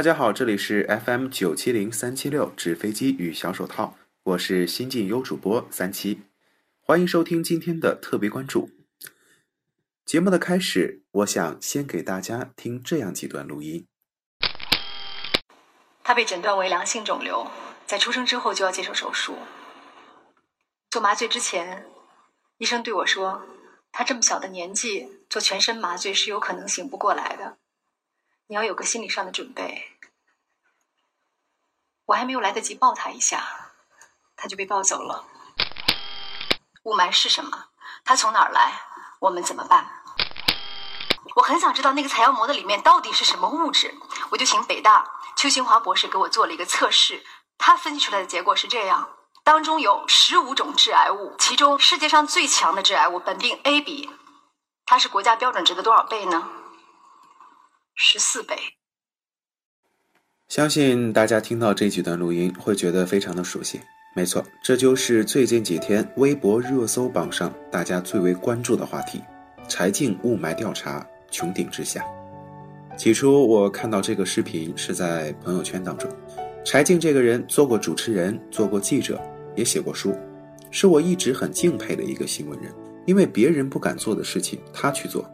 [0.00, 6.22] 大家好，这里是 FM 九七零三七六纸飞机与小手套，我是新晋优主播三七，
[6.80, 8.70] 欢迎收听今天的特别关注。
[10.06, 13.86] 节目的开始，我想先给大家听这样几段录音。
[16.02, 17.46] 他被诊断为良性肿瘤，
[17.84, 19.36] 在出生之后就要接受手术。
[20.90, 21.84] 做麻醉之前，
[22.56, 23.42] 医生对我说，
[23.92, 27.58] 他这么小的年纪做全身麻醉是有可能醒不过来的。
[28.50, 29.96] 你要有个心理上的准备。
[32.06, 33.44] 我还没有来得及抱他一下，
[34.34, 35.24] 他就被抱走了。
[36.82, 37.66] 雾霾是什么？
[38.04, 38.72] 它从哪儿来？
[39.20, 40.02] 我们怎么办？
[41.36, 43.94] 我很想知道那个采样膜的里面到底是什么物质，
[44.32, 47.24] 我就请北大邱新华博士给我做了一个测试。
[47.56, 54.10] 他分析出来的结果是这样：当中有十五种致癌物，其中世界上最强的致癌物苯并 A 比，
[54.86, 56.50] 它是国家标准值的多少倍呢？
[58.02, 58.54] 十四倍。
[60.48, 63.78] 相信大家听到这几段录音会觉得非常的熟悉。
[64.16, 69.20] 没错，这就是最近几天微博热搜榜上大家最为关注的话题——
[69.68, 72.02] 柴静雾霾调查穹顶之下。
[72.96, 76.10] 起初我看到这个视频是在朋友圈当中，
[76.64, 79.20] 柴静这个人做过主持人，做过记者，
[79.54, 80.16] 也写过书，
[80.70, 82.72] 是我一直很敬佩的一个新闻人，
[83.04, 85.30] 因为别人不敢做的事情，他去做。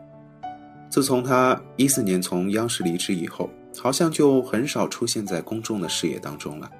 [0.96, 6.70] 自从他一四年从央视离职以后，好像就很少出现在公众的视野当中了。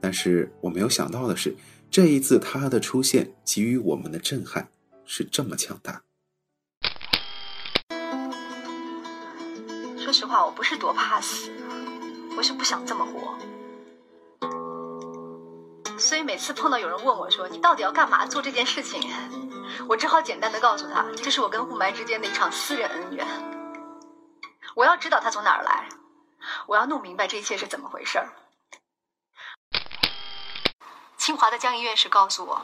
[0.00, 1.56] 但是我没有想到的是，
[1.90, 4.68] 这一次他的出现给予我们的震撼
[5.04, 6.00] 是这么强大。
[9.98, 11.50] 说实话，我不是多怕死，
[12.36, 13.36] 我是不想这么活。
[15.98, 19.00] 所以每次碰到有人问我说：“你到底要干嘛做这件事情？”
[19.88, 23.26] 我只好简单的告诉他，这是我跟雾霾之间的一场私人恩怨。
[24.74, 25.88] 我要知道他从哪儿来，
[26.66, 28.32] 我要弄明白这一切是怎么回事儿。
[31.16, 32.62] 清华的江医院士告诉我，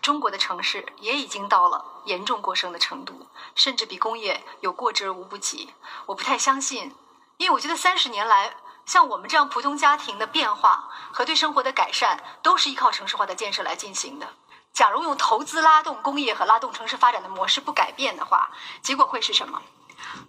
[0.00, 5.74] 中国的城市也已经到了严重过剩的程度，甚至比工业有过之而无不及。
[6.06, 6.94] 我不太相信，
[7.38, 8.54] 因为我觉得三十年来，
[8.84, 14.28] 像我们这样普通家庭的变化和对生活的改善，都是依靠城市化的建设来进行的。
[14.76, 18.50] 假如用投资拉动工业和拉动城市发展的模式不改变的话，
[18.82, 19.62] 结果会是什么？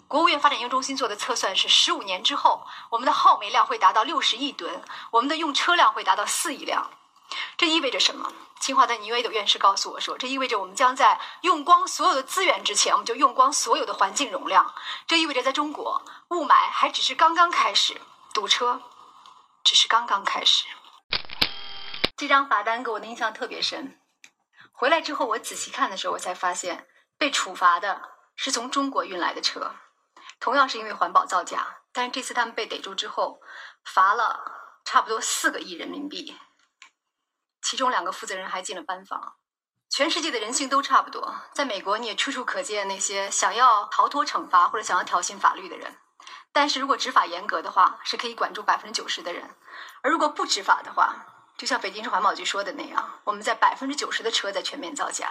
[0.08, 4.82] 国务院发展研究中心做的测算是，十五年之后，我们的耗煤量会达到六十亿吨，
[5.12, 6.90] 我们的用车量会达到四亿辆。
[7.58, 8.32] 这意味着什么？
[8.62, 14.74] 清华的倪维斗院士告诉我说，这意味着我们将在用光所有的资源之前，我们就用光所有的环境容量。
[15.06, 18.00] 这意味着在中国，雾霾还只是刚刚开始，
[18.34, 18.82] 堵车
[19.66, 20.64] 只是刚刚开始。
[22.16, 24.00] 这张罚单给我的印象特别深。
[24.80, 28.00] 回来之后，我仔细看的时候，我才发现被处罚的
[28.36, 29.72] 是从中国运来的车，
[30.40, 31.80] 同样是因为环保造假。
[31.92, 33.42] 但是这次他们被逮住之后，
[33.84, 34.40] 罚了
[34.86, 36.38] 差不多四个亿人民币，
[37.64, 39.38] 其中两个负责人还进了班房。
[39.90, 45.98] 全世界的人性都差不多，在美国你也处处可见那些想要逃脱惩罚或者想要挑衅法律的人。
[46.52, 49.44] 但是如果执法严格的话，是可以管住百分之九十的人；
[50.04, 51.16] 而如果不执法的话，
[51.58, 55.28] 就像北京市环保局说的那样，我们在百分之九十的车在全面造假。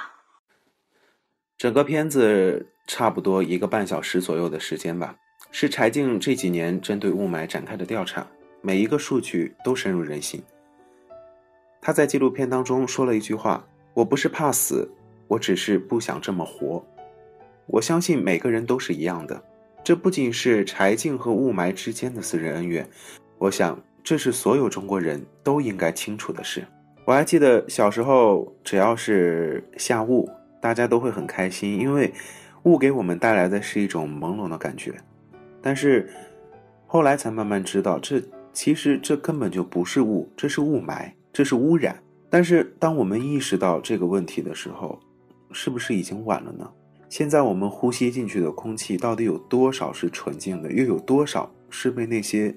[1.57, 5.15] 整个片子差不多一个半小时左右的时间吧，
[5.53, 8.27] 是柴静这几年针对雾霾展开的调查，
[8.61, 10.43] 每一个数据都深入人心。
[11.81, 13.65] 他在纪录片当中说了一句话
[13.95, 14.91] ：“我不是怕死，
[15.29, 16.85] 我只是不想这么活。”
[17.69, 19.41] 我相信每个人都是一样的，
[19.85, 22.91] 这不仅是柴静和雾霾之间的私人恩怨，
[23.39, 23.81] 我想。
[24.07, 26.65] 这是所有中国人都应该清楚的事。
[27.05, 30.31] 我还记得小时候，只要是下雾，
[30.63, 32.15] 大家都会很开心，因为
[32.63, 34.95] 雾给我们带来的是一种朦胧的感觉。
[35.61, 36.09] 但是
[36.87, 38.23] 后来才慢慢知道，这
[38.53, 42.01] 其实这根本就不是雾，这是雾霾，这是污染。
[42.31, 45.01] 但是当我们意识到这个问题的时候，
[45.51, 46.71] 是不是已经晚了呢？
[47.09, 52.55] 现在我们呼吸进去的空气到底有多少是纯净的，又有多少是被那些？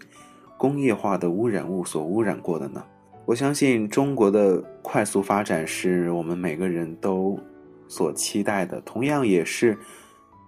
[0.60, 2.84] 工业化的污染物所污染过的呢？
[3.26, 7.40] 我相信中国的快速发展是我们每个人都
[7.88, 9.78] 所期待的，同样也是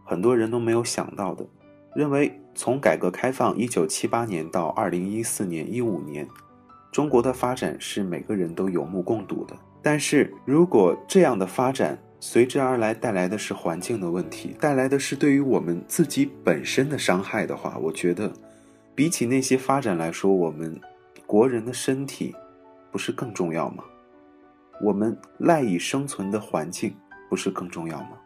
[0.04, 1.46] 很多人都没有想到的。
[1.96, 6.28] 认为从改革开放一九七八年到二零一四年一五年，
[6.92, 9.56] 中国的发展是每个人都有目共睹的。
[9.82, 18.30] 但是如果这样的发展随之而来带来的是环境的问题，带来的是对于我们自己本身的伤害的话，我觉得。
[18.94, 20.80] 比起那些发展来说，我们
[21.26, 22.36] 国人的身体
[22.92, 23.84] 不是更重要吗？
[24.82, 26.96] 我们赖以生存的环境
[27.30, 28.21] 不是更重要吗？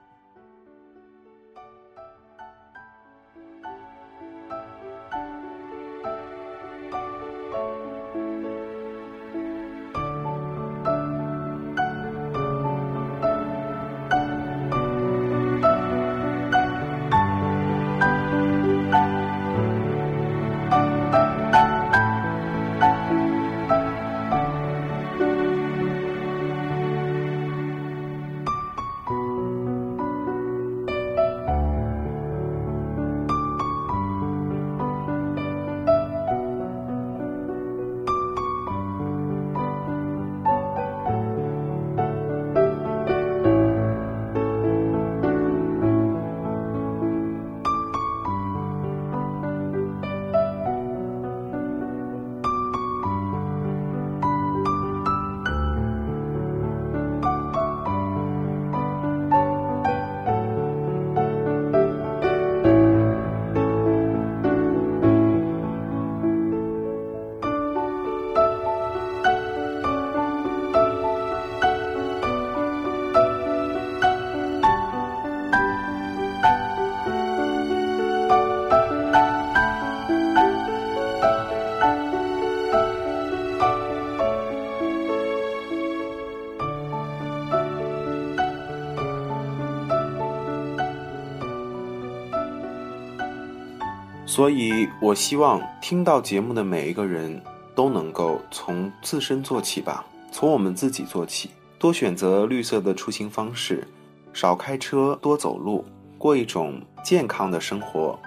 [94.35, 97.41] 所以，我希望听到节目的每一个人
[97.73, 103.87] 都能够从自身做起吧，从我们自己做起，多选择绿色的出行方式，
[104.33, 105.85] 少开车，多走路，
[106.17, 108.19] 过一种健康的生活，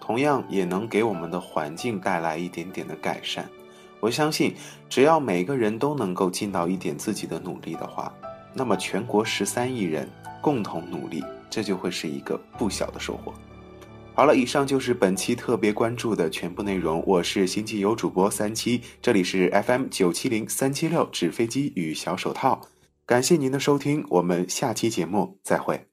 [0.00, 3.48] 同样也能给我们的环境带来一点点的改善。
[4.00, 4.56] 我相信，
[4.88, 8.12] 只要每个人都能够尽到一点自己的努力的话，
[8.52, 10.10] 那么全国十三亿人
[10.40, 13.32] 共同努力，这就会是一个不小的收获。
[14.16, 17.02] 好了，以上就是本期特别关注的全部内容。
[17.04, 22.60] 我是星际游主播三七，这里是 FM 九七零三七六纸飞机与小手套。
[23.04, 25.88] 感谢您的收听，我们下期节目再会。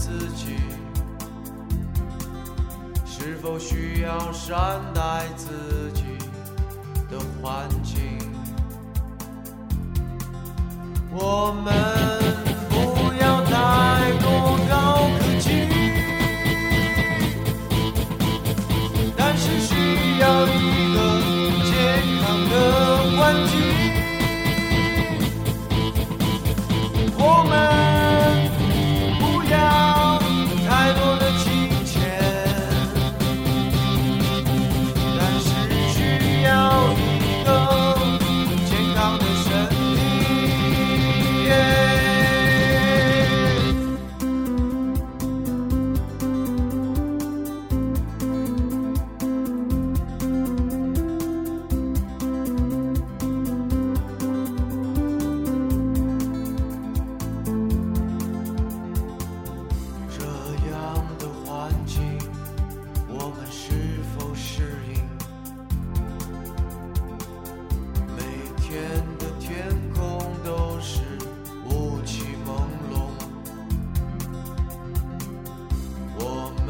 [0.00, 0.56] 自己
[3.04, 6.04] 是否需要善待自己
[7.10, 8.18] 的环境？
[11.12, 12.00] 我们。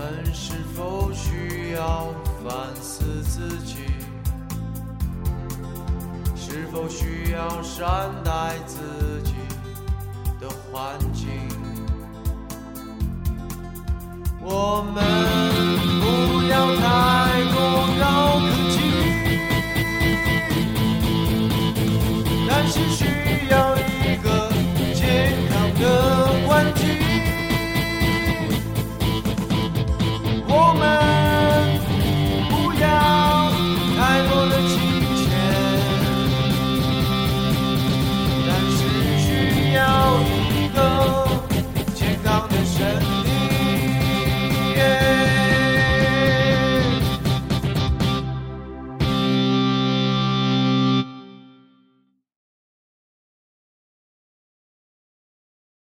[0.01, 2.07] 我们是否需要
[2.43, 3.77] 反思自己？
[6.35, 9.35] 是否需要善待自己
[10.41, 11.29] 的环境？
[14.41, 15.05] 我们